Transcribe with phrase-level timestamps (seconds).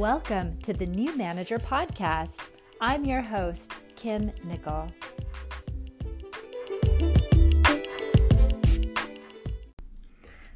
[0.00, 2.48] Welcome to the New Manager Podcast.
[2.80, 4.90] I'm your host, Kim Nicol.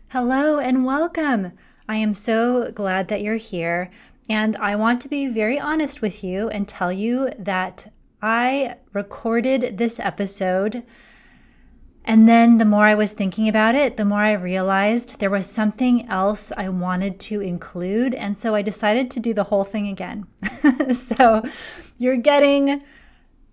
[0.09, 1.53] Hello and welcome.
[1.86, 3.91] I am so glad that you're here.
[4.30, 9.76] And I want to be very honest with you and tell you that I recorded
[9.76, 10.85] this episode
[12.05, 15.46] and then the more I was thinking about it, the more I realized there was
[15.46, 18.14] something else I wanted to include.
[18.14, 20.27] And so I decided to do the whole thing again.
[20.94, 21.43] so
[21.96, 22.82] you're getting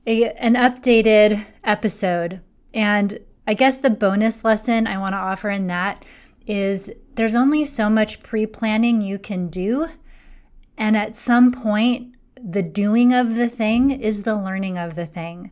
[0.05, 2.41] a, an updated episode.
[2.73, 6.03] And I guess the bonus lesson I want to offer in that
[6.45, 9.87] is there's only so much pre planning you can do.
[10.77, 15.51] And at some point, the doing of the thing is the learning of the thing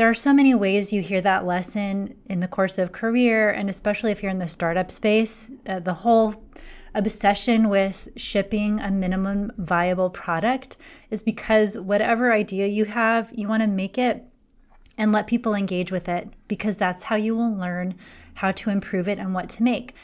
[0.00, 3.68] there are so many ways you hear that lesson in the course of career and
[3.68, 6.42] especially if you're in the startup space uh, the whole
[6.94, 10.78] obsession with shipping a minimum viable product
[11.10, 14.24] is because whatever idea you have you want to make it
[14.96, 17.94] and let people engage with it because that's how you will learn
[18.36, 19.94] how to improve it and what to make.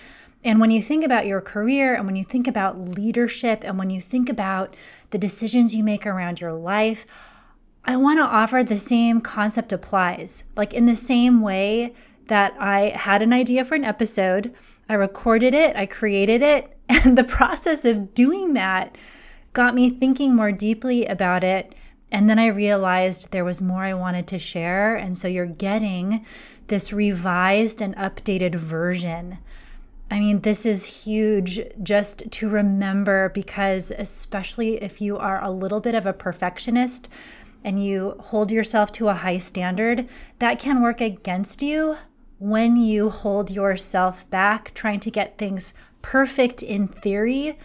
[0.44, 3.90] And when you think about your career and when you think about leadership and when
[3.90, 4.76] you think about
[5.10, 7.06] the decisions you make around your life
[7.86, 10.42] I want to offer the same concept applies.
[10.56, 11.94] Like in the same way
[12.26, 14.52] that I had an idea for an episode,
[14.88, 18.96] I recorded it, I created it, and the process of doing that
[19.52, 21.74] got me thinking more deeply about it.
[22.10, 24.96] And then I realized there was more I wanted to share.
[24.96, 26.24] And so you're getting
[26.66, 29.38] this revised and updated version.
[30.10, 35.80] I mean, this is huge just to remember because, especially if you are a little
[35.80, 37.08] bit of a perfectionist,
[37.66, 41.98] and you hold yourself to a high standard, that can work against you
[42.38, 47.58] when you hold yourself back trying to get things perfect in theory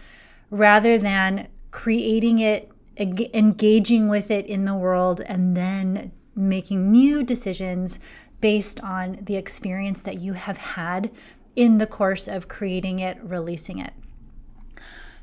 [0.50, 8.00] rather than creating it, engaging with it in the world, and then making new decisions
[8.40, 11.12] based on the experience that you have had
[11.54, 13.92] in the course of creating it, releasing it.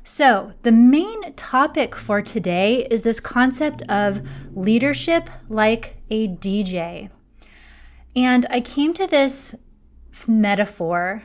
[0.02, 7.10] So, the main topic for today is this concept of leadership like a DJ.
[8.16, 9.54] And I came to this
[10.26, 11.24] metaphor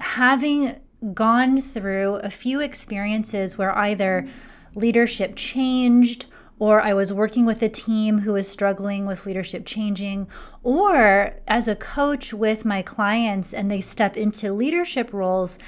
[0.00, 0.80] having
[1.12, 4.28] gone through a few experiences where either
[4.74, 6.26] leadership changed
[6.58, 10.28] or I was working with a team who was struggling with leadership changing,
[10.62, 15.58] or as a coach with my clients and they step into leadership roles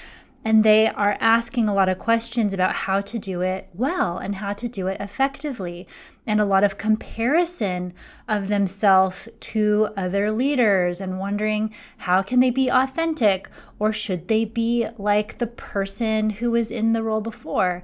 [0.47, 4.37] and they are asking a lot of questions about how to do it well and
[4.37, 5.89] how to do it effectively
[6.25, 7.93] and a lot of comparison
[8.29, 13.49] of themselves to other leaders and wondering how can they be authentic
[13.81, 17.83] or should they be like the person who was in the role before.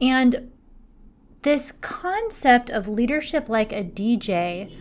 [0.00, 0.52] And
[1.42, 4.72] this concept of leadership like a DJ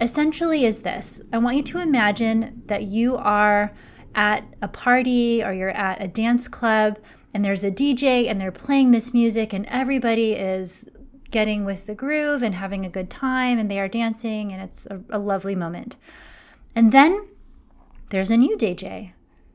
[0.00, 1.20] essentially is this.
[1.34, 3.74] I want you to imagine that you are
[4.14, 6.98] at a party or you're at a dance club
[7.32, 10.88] and there's a DJ and they're playing this music and everybody is
[11.30, 14.86] getting with the groove and having a good time and they are dancing and it's
[14.86, 15.96] a, a lovely moment.
[16.74, 17.28] And then
[18.10, 19.12] there's a new DJ.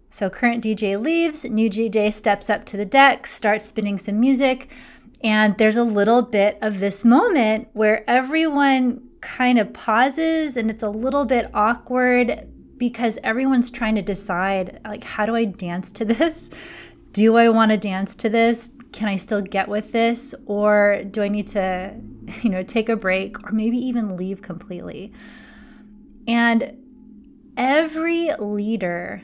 [0.09, 4.69] So current DJ leaves, new DJ steps up to the deck, starts spinning some music,
[5.21, 10.83] and there's a little bit of this moment where everyone kind of pauses and it's
[10.83, 12.47] a little bit awkward
[12.77, 16.49] because everyone's trying to decide like how do I dance to this?
[17.11, 18.71] Do I want to dance to this?
[18.91, 21.95] Can I still get with this or do I need to,
[22.41, 25.13] you know, take a break or maybe even leave completely?
[26.27, 26.77] And
[27.55, 29.21] every leader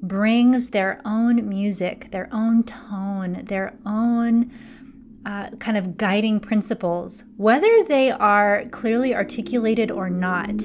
[0.00, 4.50] brings their own music, their own tone, their own
[5.26, 10.62] uh, kind of guiding principles, whether they are clearly articulated or not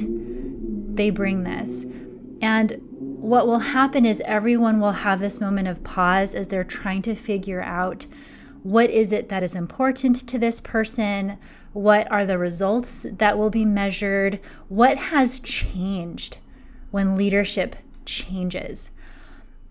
[0.96, 1.86] they bring this.
[2.42, 7.02] And what will happen is everyone will have this moment of pause as they're trying
[7.04, 8.06] to figure out
[8.64, 11.38] what is it that is important to this person?
[11.74, 14.40] What are the results that will be measured?
[14.70, 16.38] What has changed
[16.92, 17.76] when leadership
[18.06, 18.92] changes?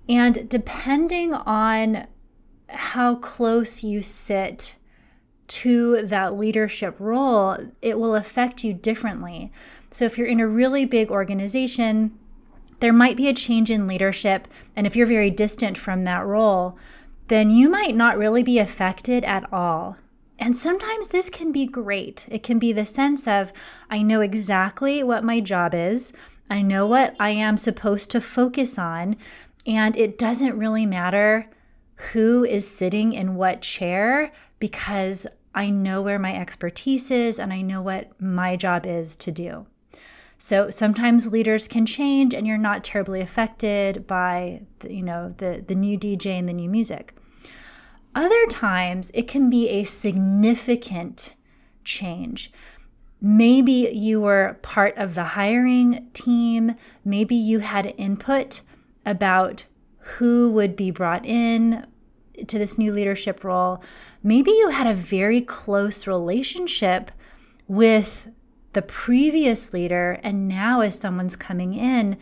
[0.08, 2.06] And depending on
[2.68, 4.76] how close you sit
[5.52, 9.52] to that leadership role, it will affect you differently.
[9.90, 12.18] So if you're in a really big organization,
[12.80, 14.48] there might be a change in leadership.
[14.74, 16.78] And if you're very distant from that role,
[17.28, 19.96] then you might not really be affected at all.
[20.38, 22.26] And sometimes this can be great.
[22.28, 23.52] It can be the sense of,
[23.90, 26.12] I know exactly what my job is,
[26.50, 29.16] I know what I am supposed to focus on,
[29.66, 31.48] and it doesn't really matter
[32.12, 37.60] who is sitting in what chair because I know where my expertise is and I
[37.60, 39.66] know what my job is to do.
[40.38, 45.64] So sometimes leaders can change and you're not terribly affected by the, you know the
[45.64, 47.14] the new DJ and the new music.
[48.14, 51.34] Other times it can be a significant
[51.84, 52.52] change.
[53.20, 58.62] Maybe you were part of the hiring team, maybe you had input
[59.06, 59.66] about
[59.98, 61.86] who would be brought in
[62.46, 63.82] to this new leadership role.
[64.22, 67.10] Maybe you had a very close relationship
[67.68, 68.28] with
[68.72, 72.16] the previous leader, and now as someone's coming in,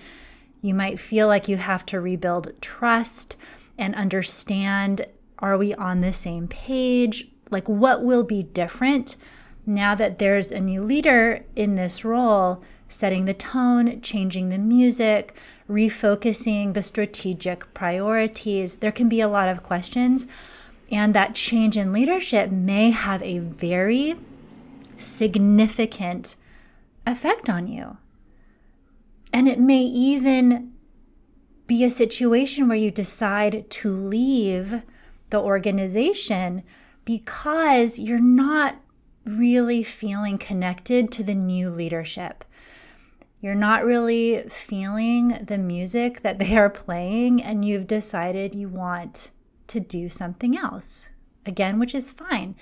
[0.63, 3.37] you might feel like you have to rebuild trust
[3.79, 5.07] and understand
[5.39, 7.29] are we on the same page?
[7.51, 9.17] Like, what will be different
[9.65, 15.35] now that there's a new leader in this role, setting the tone, changing the music,
[15.69, 18.77] refocusing the strategic priorities?
[18.77, 20.27] There can be a lot of questions.
[20.93, 24.17] And that change in leadership may have a very
[24.97, 26.37] significant
[27.07, 27.97] effect on you.
[29.33, 30.73] And it may even
[31.67, 34.83] be a situation where you decide to leave
[35.31, 36.65] the organization
[37.05, 38.77] because you're not
[39.25, 42.45] really feeling connected to the new leadership.
[43.41, 49.31] You're not really feeling the music that they are playing, and you've decided you want
[49.69, 51.09] to do something else.
[51.47, 52.55] Again, which is fine.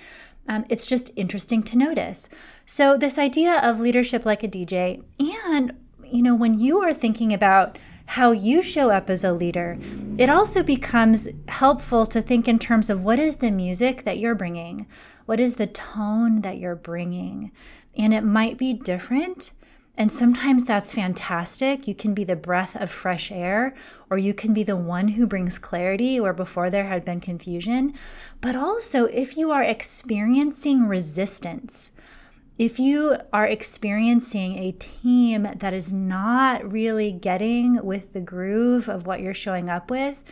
[0.47, 2.29] Um, it's just interesting to notice.
[2.65, 5.73] So, this idea of leadership like a DJ, and
[6.03, 7.77] you know, when you are thinking about
[8.07, 9.77] how you show up as a leader,
[10.17, 14.33] it also becomes helpful to think in terms of what is the music that you're
[14.33, 14.87] bringing?
[15.27, 17.51] What is the tone that you're bringing?
[17.95, 19.51] And it might be different.
[19.99, 21.85] And sometimes that's fantastic.
[21.85, 23.75] You can be the breath of fresh air,
[24.09, 27.93] or you can be the one who brings clarity where before there had been confusion.
[28.39, 31.91] But also, if you are experiencing resistance,
[32.57, 39.05] if you are experiencing a team that is not really getting with the groove of
[39.05, 40.23] what you're showing up with,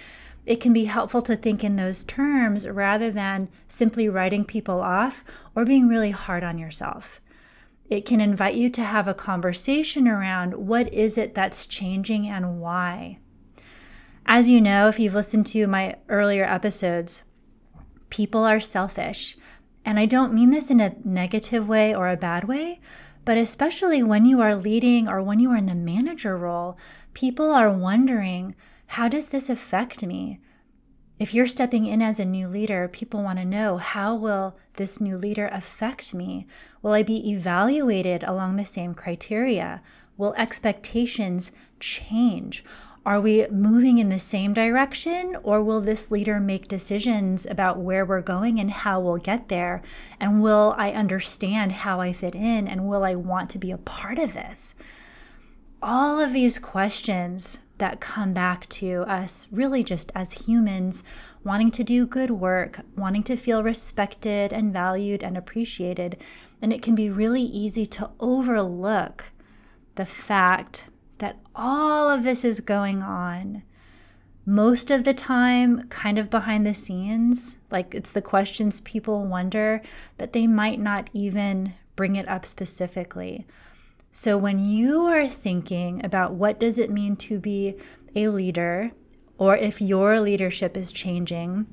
[0.46, 5.26] it can be helpful to think in those terms rather than simply writing people off
[5.56, 7.20] or being really hard on yourself.
[7.90, 12.60] It can invite you to have a conversation around what is it that's changing and
[12.60, 13.20] why.
[14.26, 17.24] As you know, if you've listened to my earlier episodes,
[18.10, 19.38] people are selfish.
[19.86, 22.82] And I don't mean this in a negative way or a bad way,
[23.24, 26.78] but especially when you are leading or when you are in the manager role,
[27.14, 28.54] people are wondering,
[28.88, 30.42] how does this affect me?
[31.20, 35.02] If you're stepping in as a new leader, people want to know how will this
[35.02, 36.46] new leader affect me?
[36.84, 39.82] Will I be evaluated along the same criteria?
[40.16, 42.64] Will expectations change?
[43.04, 48.06] Are we moving in the same direction, or will this leader make decisions about where
[48.06, 49.82] we're going and how we'll get there?
[50.20, 53.78] And will I understand how I fit in, and will I want to be a
[53.78, 54.76] part of this?
[55.82, 61.04] All of these questions that come back to us really just as humans
[61.44, 66.18] wanting to do good work, wanting to feel respected and valued and appreciated.
[66.62, 69.32] And it can be really easy to overlook
[69.96, 70.86] the fact
[71.20, 73.64] that all of this is going on
[74.46, 79.82] most of the time kind of behind the scenes like it's the questions people wonder
[80.16, 83.46] but they might not even bring it up specifically
[84.18, 87.76] so when you are thinking about what does it mean to be
[88.16, 88.92] a leader
[89.38, 91.68] or if your leadership is changing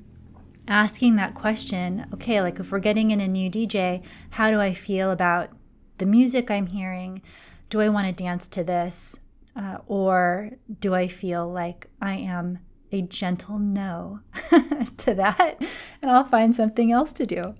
[0.69, 4.75] asking that question okay like if we're getting in a new dj how do i
[4.75, 5.49] feel about
[5.97, 7.23] the music i'm hearing
[7.71, 9.21] do i want to dance to this
[9.57, 12.59] uh, or do I feel like I am
[12.93, 14.21] a gentle no
[14.99, 15.63] to that
[16.03, 17.55] and I'll find something else to do?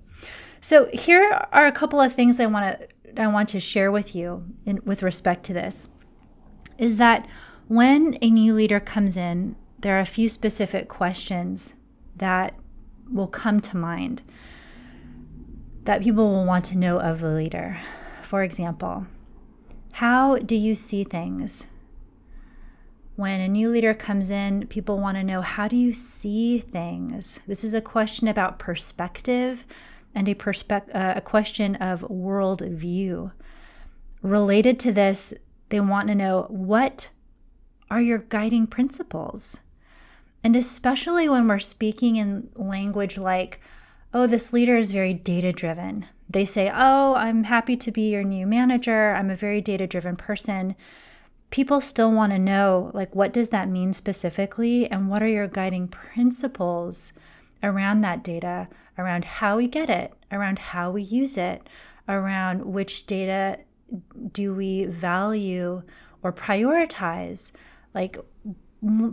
[0.61, 2.87] So here are a couple of things I want to
[3.17, 5.87] I want to share with you in, with respect to this.
[6.77, 7.27] Is that
[7.67, 11.75] when a new leader comes in, there are a few specific questions
[12.15, 12.55] that
[13.11, 14.21] will come to mind
[15.83, 17.79] that people will want to know of the leader.
[18.23, 19.05] For example,
[19.93, 21.67] how do you see things?
[23.15, 27.39] When a new leader comes in, people want to know how do you see things?
[27.47, 29.63] This is a question about perspective
[30.15, 30.35] and a,
[30.73, 33.31] uh, a question of world view.
[34.21, 35.33] Related to this,
[35.69, 37.09] they want to know what
[37.91, 39.59] are your guiding principles?
[40.43, 43.59] And especially when we're speaking in language like,
[44.13, 46.07] oh, this leader is very data driven.
[46.29, 49.13] They say, oh, I'm happy to be your new manager.
[49.13, 50.75] I'm a very data driven person
[51.49, 55.47] people still want to know like what does that mean specifically and what are your
[55.47, 57.13] guiding principles
[57.63, 61.67] around that data, around how we get it, around how we use it,
[62.07, 63.59] around which data
[64.31, 65.83] do we value
[66.21, 67.51] or prioritize.
[67.93, 68.17] Like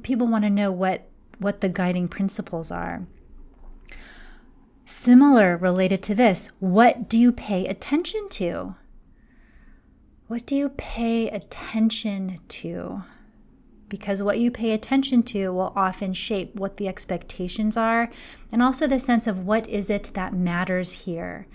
[0.02, 1.08] people want to know what
[1.38, 3.06] what the guiding principles are.
[4.84, 8.76] Similar related to this, what do you pay attention to?
[10.28, 13.02] What do you pay attention to?
[13.92, 18.10] Because what you pay attention to will often shape what the expectations are
[18.50, 21.46] and also the sense of what is it that matters here.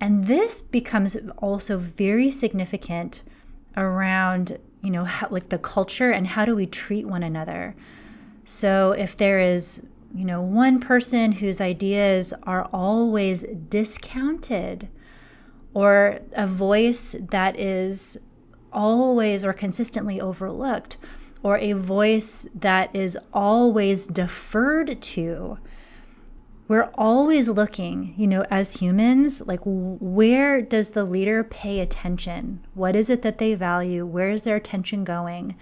[0.00, 3.22] And this becomes also very significant
[3.76, 7.76] around, you know, how, like the culture and how do we treat one another.
[8.44, 14.88] So if there is, you know, one person whose ideas are always discounted,
[15.72, 18.18] or a voice that is
[18.72, 20.96] always or consistently overlooked,
[21.44, 25.58] or a voice that is always deferred to.
[26.66, 32.66] We're always looking, you know, as humans, like where does the leader pay attention?
[32.72, 34.06] What is it that they value?
[34.06, 35.54] Where is their attention going?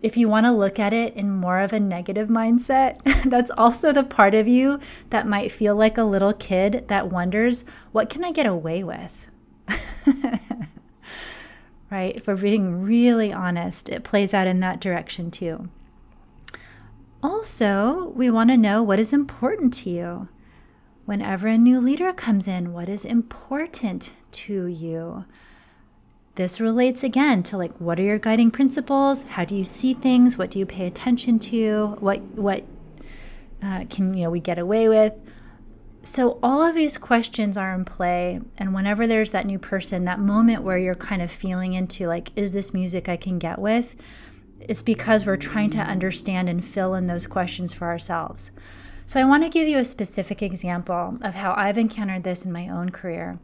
[0.00, 3.92] If you want to look at it in more of a negative mindset, that's also
[3.92, 4.78] the part of you
[5.10, 9.26] that might feel like a little kid that wonders, what can I get away with?
[11.90, 12.14] right?
[12.16, 15.68] If we're being really honest, it plays out in that direction too.
[17.22, 20.28] Also, we want to know what is important to you.
[21.04, 25.24] Whenever a new leader comes in, what is important to you?
[26.34, 29.24] This relates again to like what are your guiding principles?
[29.24, 30.38] How do you see things?
[30.38, 31.96] What do you pay attention to?
[31.98, 32.62] What what
[33.60, 35.14] uh, can you know we get away with?
[36.08, 38.40] So, all of these questions are in play.
[38.56, 42.30] And whenever there's that new person, that moment where you're kind of feeling into, like,
[42.34, 43.94] is this music I can get with?
[44.58, 48.52] It's because we're trying to understand and fill in those questions for ourselves.
[49.04, 52.52] So, I want to give you a specific example of how I've encountered this in
[52.52, 53.38] my own career.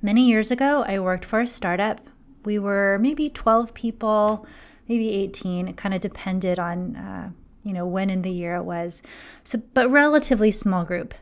[0.00, 2.00] Many years ago, I worked for a startup.
[2.46, 4.46] We were maybe 12 people,
[4.88, 5.68] maybe 18.
[5.68, 7.30] It kind of depended on, uh,
[7.62, 9.02] you know, when in the year it was.
[9.44, 11.14] So, but relatively small group.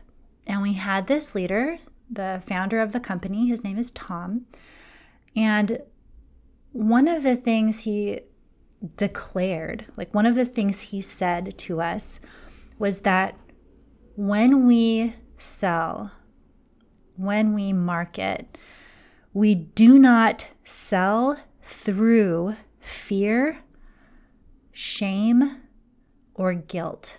[0.45, 4.45] And we had this leader, the founder of the company, his name is Tom.
[5.35, 5.79] And
[6.71, 8.21] one of the things he
[8.97, 12.19] declared, like one of the things he said to us,
[12.77, 13.37] was that
[14.15, 16.11] when we sell,
[17.15, 18.57] when we market,
[19.33, 23.63] we do not sell through fear,
[24.71, 25.61] shame,
[26.33, 27.17] or guilt.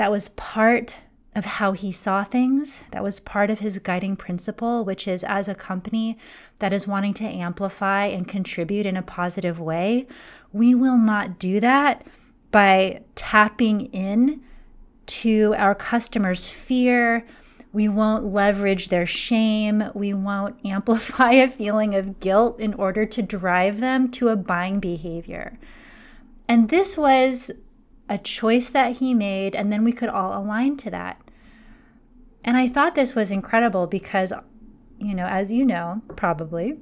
[0.00, 0.96] That was part
[1.34, 2.82] of how he saw things.
[2.92, 6.16] That was part of his guiding principle, which is as a company
[6.58, 10.06] that is wanting to amplify and contribute in a positive way,
[10.54, 12.06] we will not do that
[12.50, 14.40] by tapping in
[15.04, 17.26] to our customers' fear.
[17.70, 19.90] We won't leverage their shame.
[19.92, 24.80] We won't amplify a feeling of guilt in order to drive them to a buying
[24.80, 25.58] behavior.
[26.48, 27.50] And this was
[28.10, 31.22] a choice that he made, and then we could all align to that.
[32.44, 34.32] And I thought this was incredible because,
[34.98, 36.76] you know, as you know, probably,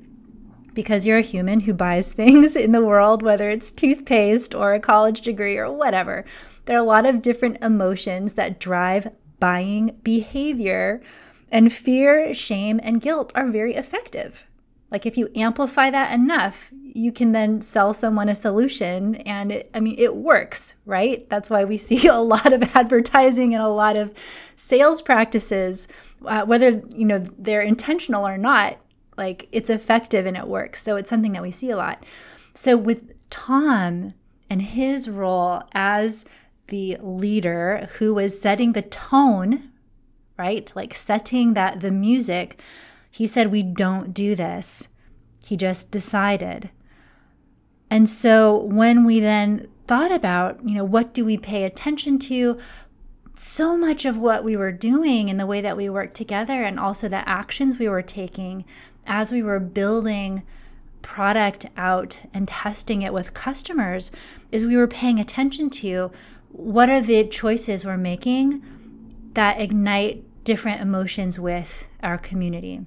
[0.73, 4.81] because you're a human who buys things in the world, whether it's toothpaste or a
[4.81, 6.25] college degree or whatever,
[6.65, 11.03] there are a lot of different emotions that drive buying behavior.
[11.51, 14.47] And fear, shame, and guilt are very effective.
[14.91, 19.71] Like if you amplify that enough, you can then sell someone a solution and it,
[19.75, 21.29] I mean it works, right?
[21.29, 24.13] That's why we see a lot of advertising and a lot of
[24.57, 25.89] sales practices
[26.25, 28.79] uh, whether, you know, they're intentional or not,
[29.17, 30.83] like it's effective and it works.
[30.83, 32.05] So it's something that we see a lot.
[32.55, 34.15] So with Tom
[34.51, 36.25] and his role as
[36.69, 39.71] the leader who was setting the tone,
[40.37, 40.71] right?
[40.75, 42.61] Like setting that the music
[43.11, 44.89] he said, We don't do this.
[45.45, 46.71] He just decided.
[47.91, 52.59] And so when we then thought about, you know, what do we pay attention to?
[53.35, 56.79] So much of what we were doing in the way that we worked together and
[56.79, 58.65] also the actions we were taking
[59.07, 60.43] as we were building
[61.01, 64.11] product out and testing it with customers
[64.53, 66.11] is we were paying attention to
[66.51, 68.63] what are the choices we're making
[69.33, 72.85] that ignite different emotions with our community.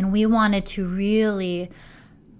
[0.00, 1.70] And we wanted to really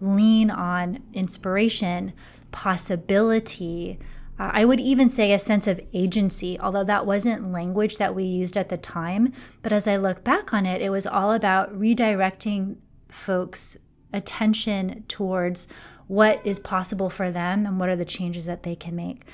[0.00, 2.14] lean on inspiration,
[2.52, 3.98] possibility.
[4.38, 8.24] Uh, I would even say a sense of agency, although that wasn't language that we
[8.24, 9.34] used at the time.
[9.62, 12.76] But as I look back on it, it was all about redirecting
[13.10, 13.76] folks'
[14.10, 15.68] attention towards
[16.06, 19.26] what is possible for them and what are the changes that they can make.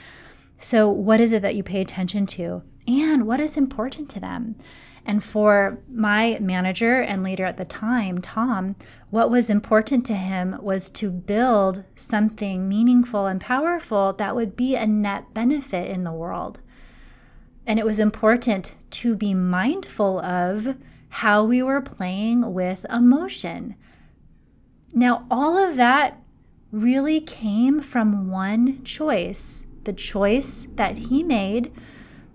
[0.59, 2.64] So, what is it that you pay attention to?
[2.88, 4.56] And what is important to them?
[5.06, 8.75] And for my manager and leader at the time, Tom,
[9.10, 14.75] what was important to him was to build something meaningful and powerful that would be
[14.75, 16.58] a net benefit in the world.
[17.64, 20.76] And it was important to be mindful of
[21.08, 23.76] how we were playing with emotion.
[24.92, 26.20] Now, all of that
[26.72, 31.72] really came from one choice the choice that he made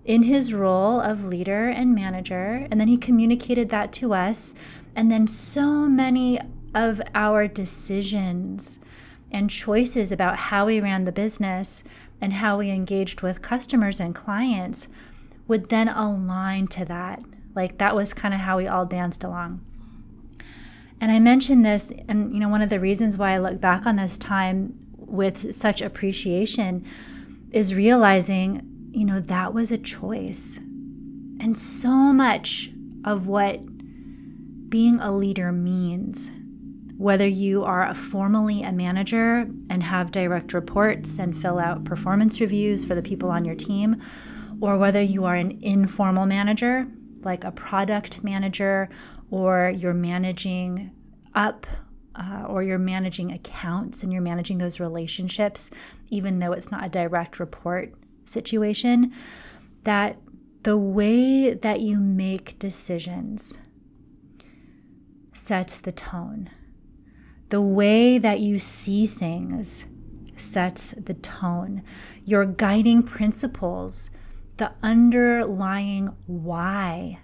[0.04, 2.66] in his role of leader and manager.
[2.70, 4.54] And then he communicated that to us.
[4.94, 6.40] And then so many
[6.74, 8.80] of our decisions
[9.30, 11.84] and choices about how we ran the business
[12.20, 14.88] and how we engaged with customers and clients
[15.48, 17.22] would then align to that.
[17.54, 19.64] Like that was kind of how we all danced along.
[21.00, 23.86] And I mentioned this, and you know, one of the reasons why I look back
[23.86, 26.84] on this time with such appreciation
[27.50, 30.58] is realizing you know, that was a choice.
[31.40, 32.70] And so much
[33.04, 33.60] of what
[34.68, 36.30] being a leader means,
[36.96, 42.40] whether you are a formally a manager and have direct reports and fill out performance
[42.40, 44.00] reviews for the people on your team,
[44.60, 46.86] or whether you are an informal manager,
[47.22, 48.88] like a product manager,
[49.30, 50.92] or you're managing
[51.34, 51.66] up
[52.14, 55.70] uh, or you're managing accounts and you're managing those relationships,
[56.10, 59.12] even though it's not a direct report situation
[59.84, 60.18] that
[60.62, 63.58] the way that you make decisions
[65.32, 66.50] sets the tone.
[67.48, 69.86] The way that you see things
[70.36, 71.82] sets the tone.
[72.24, 74.10] Your guiding principles,
[74.56, 77.20] the underlying why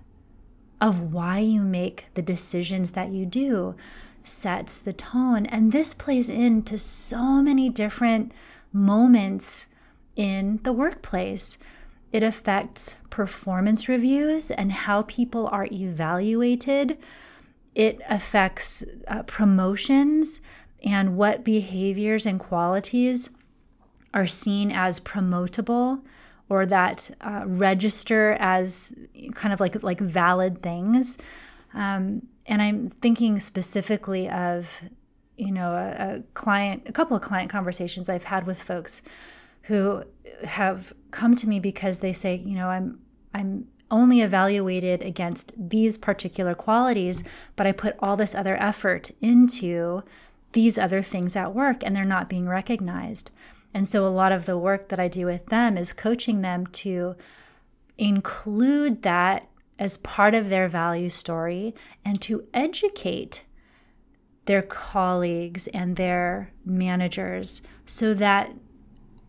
[0.81, 3.75] of why you make the decisions that you do
[4.25, 5.47] sets the tone.
[5.47, 8.33] And this plays into so many different
[8.73, 9.67] moments
[10.19, 11.57] in the workplace.
[12.13, 16.99] It affects performance reviews and how people are evaluated.
[17.75, 20.41] It affects uh, promotions
[20.85, 23.31] and what behaviors and qualities
[24.13, 26.03] are seen as promotable
[26.49, 28.95] or that uh, register as
[29.35, 31.19] kind of like like valid things.
[31.75, 34.81] Um, and I'm thinking specifically of,
[35.37, 39.03] you know, a, a client, a couple of client conversations I've had with folks
[39.69, 40.03] who
[40.45, 42.99] have come to me because they say, you know, I'm
[43.35, 47.23] I'm only evaluated against these particular qualities,
[47.57, 50.03] but I put all this other effort into
[50.53, 53.31] these other things at work and they're not being recognized.
[53.73, 56.67] And so a lot of the work that I do with them is coaching them
[56.69, 57.17] to
[57.99, 63.45] include that as part of their value story and to educate
[64.47, 68.55] their colleagues and their managers so that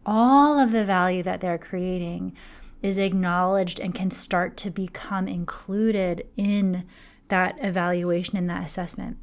[0.06, 2.34] all of the value that they're creating
[2.82, 6.86] is acknowledged and can start to become included in
[7.28, 9.18] that evaluation and that assessment.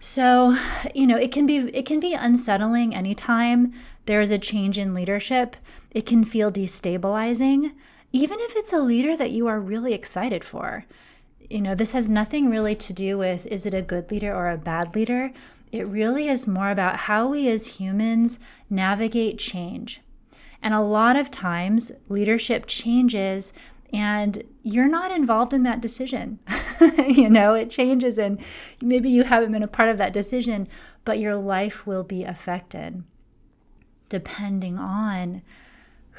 [0.00, 0.56] So,
[0.94, 3.74] you know, it can be it can be unsettling anytime
[4.06, 5.56] there is a change in leadership.
[5.92, 7.72] It can feel destabilizing,
[8.12, 10.86] even if it's a leader that you are really excited for.
[11.50, 14.50] You know, this has nothing really to do with is it a good leader or
[14.50, 15.32] a bad leader?
[15.72, 20.00] It really is more about how we as humans navigate change.
[20.62, 23.52] And a lot of times, leadership changes
[23.92, 26.38] and you're not involved in that decision.
[27.08, 28.38] you know, it changes and
[28.80, 30.68] maybe you haven't been a part of that decision,
[31.04, 33.02] but your life will be affected
[34.10, 35.40] depending on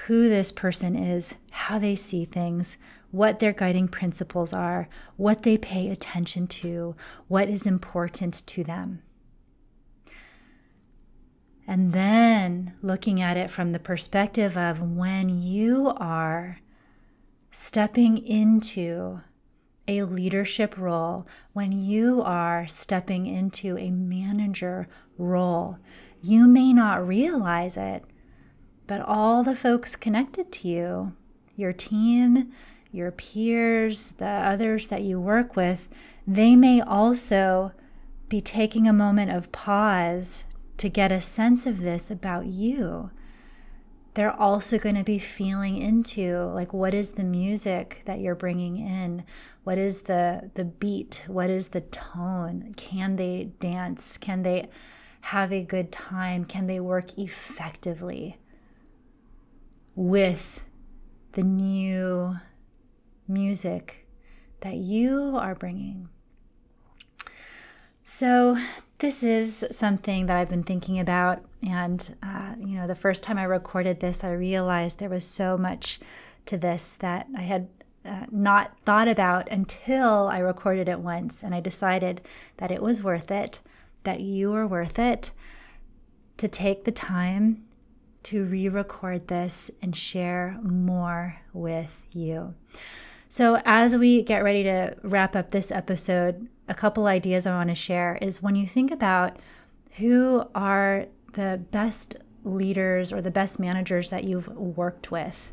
[0.07, 2.77] who this person is, how they see things,
[3.11, 6.95] what their guiding principles are, what they pay attention to,
[7.27, 9.03] what is important to them.
[11.71, 16.59] And then looking at it from the perspective of when you are
[17.49, 19.21] stepping into
[19.87, 25.77] a leadership role, when you are stepping into a manager role,
[26.21, 28.03] you may not realize it,
[28.85, 31.13] but all the folks connected to you,
[31.55, 32.51] your team,
[32.91, 35.87] your peers, the others that you work with,
[36.27, 37.71] they may also
[38.27, 40.43] be taking a moment of pause
[40.81, 43.11] to get a sense of this about you.
[44.15, 48.77] They're also going to be feeling into like what is the music that you're bringing
[48.77, 49.23] in?
[49.63, 51.21] What is the the beat?
[51.27, 52.73] What is the tone?
[52.77, 54.17] Can they dance?
[54.17, 54.69] Can they
[55.21, 56.45] have a good time?
[56.45, 58.37] Can they work effectively
[59.93, 60.65] with
[61.33, 62.37] the new
[63.27, 64.07] music
[64.61, 66.09] that you are bringing?
[68.03, 68.57] So
[69.01, 71.43] this is something that I've been thinking about.
[71.67, 75.57] And, uh, you know, the first time I recorded this, I realized there was so
[75.57, 75.99] much
[76.45, 77.67] to this that I had
[78.05, 81.41] uh, not thought about until I recorded it once.
[81.41, 82.21] And I decided
[82.57, 83.59] that it was worth it,
[84.03, 85.31] that you were worth it
[86.37, 87.63] to take the time
[88.23, 92.53] to re record this and share more with you.
[93.29, 97.69] So, as we get ready to wrap up this episode, a couple ideas I want
[97.69, 99.37] to share is when you think about
[99.97, 105.51] who are the best leaders or the best managers that you've worked with,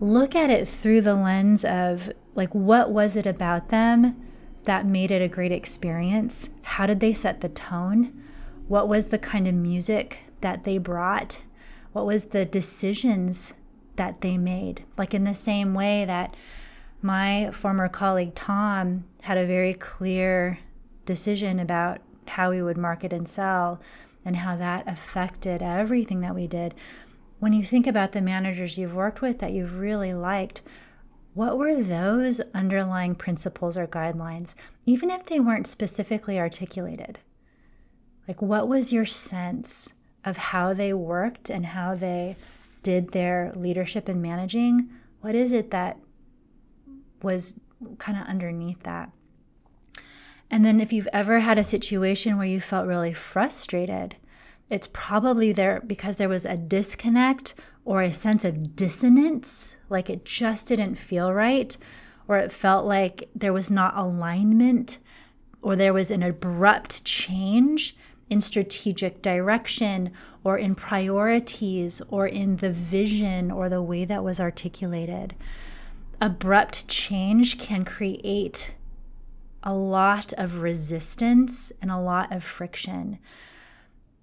[0.00, 4.16] look at it through the lens of like, what was it about them
[4.64, 6.48] that made it a great experience?
[6.62, 8.12] How did they set the tone?
[8.68, 11.40] What was the kind of music that they brought?
[11.92, 13.54] What was the decisions
[13.96, 14.84] that they made?
[14.96, 16.34] Like in the same way that
[17.00, 20.58] my former colleague Tom had a very clear
[21.04, 23.80] decision about how we would market and sell
[24.24, 26.74] and how that affected everything that we did.
[27.38, 30.62] When you think about the managers you've worked with that you've really liked,
[31.34, 34.54] what were those underlying principles or guidelines,
[34.86, 37.20] even if they weren't specifically articulated?
[38.28, 39.92] Like, what was your sense
[40.24, 42.36] of how they worked and how they
[42.82, 44.90] did their leadership and managing?
[45.20, 45.98] What is it that
[47.22, 47.60] was
[47.98, 49.10] kind of underneath that?
[50.50, 54.16] And then, if you've ever had a situation where you felt really frustrated,
[54.68, 60.24] it's probably there because there was a disconnect or a sense of dissonance, like it
[60.24, 61.76] just didn't feel right,
[62.28, 64.98] or it felt like there was not alignment,
[65.62, 67.96] or there was an abrupt change
[68.30, 70.10] in strategic direction
[70.42, 75.34] or in priorities or in the vision or the way that was articulated.
[76.22, 78.74] Abrupt change can create
[79.64, 83.18] a lot of resistance and a lot of friction.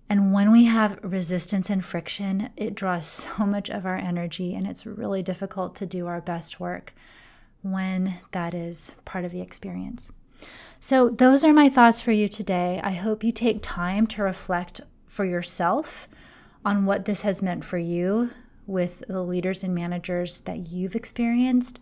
[0.07, 3.05] And when we have resistance and friction, it draws
[3.37, 6.93] so much of our energy, and it's really difficult to do our best work
[7.63, 10.09] when that is part of the experience.
[10.79, 12.79] So, those are my thoughts for you today.
[12.81, 16.07] I hope you take time to reflect for yourself
[16.63, 18.29] on what this has meant for you
[18.69, 21.79] with the leaders and managers that you've experienced.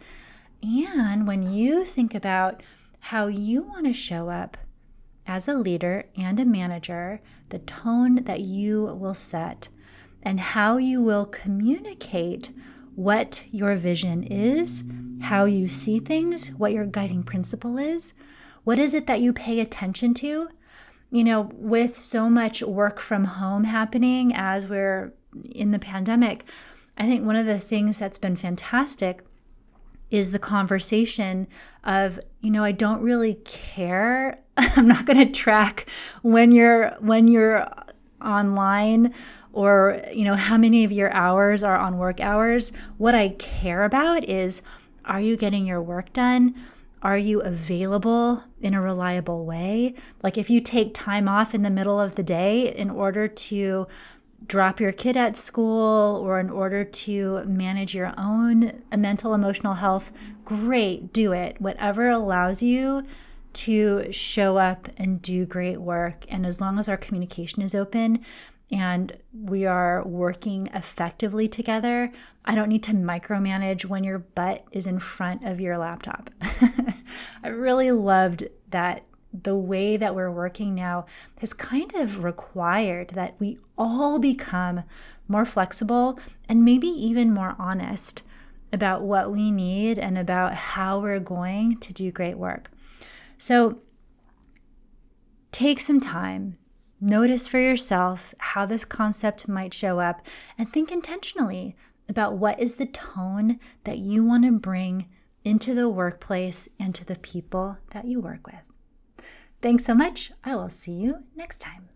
[0.63, 2.63] And when you think about
[2.99, 4.57] how you want to show up
[5.27, 9.67] as a leader and a manager, the tone that you will set,
[10.23, 12.51] and how you will communicate
[12.95, 14.83] what your vision is,
[15.21, 18.13] how you see things, what your guiding principle is
[18.67, 20.49] what is it that you pay attention to?
[21.09, 25.13] You know, with so much work from home happening as we're
[25.55, 26.43] in the pandemic,
[26.97, 29.23] I think one of the things that's been fantastic
[30.09, 31.47] is the conversation
[31.83, 34.39] of, you know, I don't really care.
[34.57, 35.87] I'm not going to track
[36.21, 37.69] when you're when you're
[38.23, 39.13] online
[39.53, 42.71] or, you know, how many of your hours are on work hours.
[42.97, 44.61] What I care about is
[45.05, 46.55] are you getting your work done?
[47.01, 49.93] Are you available in a reliable way?
[50.23, 53.87] Like if you take time off in the middle of the day in order to
[54.45, 60.11] drop your kid at school or in order to manage your own mental emotional health,
[60.45, 61.59] great, do it.
[61.59, 63.03] Whatever allows you
[63.53, 66.25] to show up and do great work.
[66.29, 68.23] And as long as our communication is open,
[68.69, 72.11] and we are working effectively together,
[72.43, 76.29] I don't need to micromanage when your butt is in front of your laptop.
[77.43, 79.03] I really loved that
[79.43, 81.05] the way that we're working now
[81.39, 84.83] has kind of required that we all become
[85.27, 88.23] more flexible and maybe even more honest
[88.71, 92.71] about what we need and about how we're going to do great work.
[93.37, 93.79] So
[95.51, 96.57] take some time
[96.99, 100.25] Notice for yourself how this concept might show up
[100.57, 101.75] and think intentionally
[102.09, 105.07] about what is the tone that you want to bring
[105.43, 108.66] into the workplace and to the people that you work with.
[109.61, 110.31] Thanks so much.
[110.43, 111.89] I will see you next time.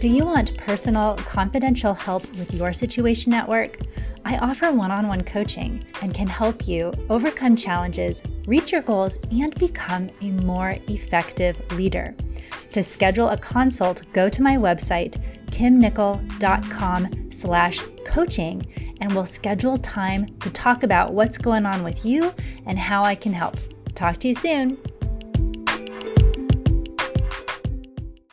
[0.00, 3.76] Do you want personal, confidential help with your situation at work?
[4.24, 9.18] I offer one on one coaching and can help you overcome challenges, reach your goals,
[9.30, 12.14] and become a more effective leader.
[12.72, 18.66] To schedule a consult, go to my website, kimnicol.com slash coaching,
[19.00, 22.32] and we'll schedule time to talk about what's going on with you
[22.66, 23.56] and how I can help.
[23.94, 24.78] Talk to you soon.